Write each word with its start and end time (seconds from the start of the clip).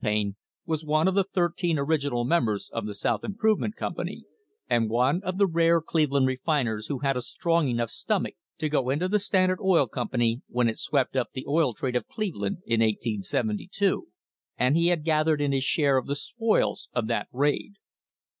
Payne, 0.03 0.35
was 0.65 0.83
one 0.83 1.07
of 1.07 1.13
the 1.13 1.23
thirteen 1.25 1.77
orig 1.77 2.01
inal 2.01 2.25
members 2.27 2.71
of 2.73 2.87
the 2.87 2.95
South 2.95 3.23
Improvement 3.23 3.75
Company, 3.75 4.23
and 4.67 4.89
one 4.89 5.21
of 5.23 5.37
the 5.37 5.45
rare 5.45 5.79
Cleveland 5.79 6.25
refiners 6.25 6.87
who 6.87 6.97
had 7.01 7.15
a 7.15 7.21
strong 7.21 7.67
enough 7.67 7.91
stomach 7.91 8.33
to 8.57 8.67
go 8.67 8.89
into 8.89 9.07
the 9.07 9.19
Standard 9.19 9.59
Oil 9.61 9.85
Company 9.85 10.41
when 10.47 10.67
it 10.67 10.79
swept 10.79 11.15
up 11.15 11.33
the 11.33 11.45
oil 11.47 11.75
trade 11.75 11.95
of 11.95 12.07
Cleveland 12.07 12.63
in 12.65 12.79
1872, 12.79 14.07
and 14.57 14.75
he 14.75 14.87
had 14.87 15.05
gathered 15.05 15.39
in 15.39 15.51
his 15.51 15.63
share 15.63 15.97
of 15.97 16.07
the 16.07 16.15
spoils 16.15 16.89
of 16.95 17.05
that 17.05 17.27
raid. 17.31 17.73